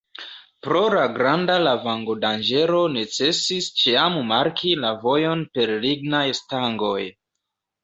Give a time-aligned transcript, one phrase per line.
[0.67, 6.99] Pro la granda lavango-danĝero necesis ĉiam marki la vojon per lignaj stangoj.